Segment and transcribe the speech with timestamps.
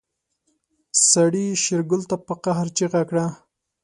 [1.11, 3.25] سړي شېرګل ته په قهر چيغه کړه.